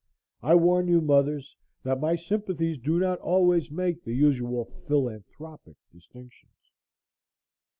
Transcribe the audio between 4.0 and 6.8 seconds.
the usual phil anthropic distinctions.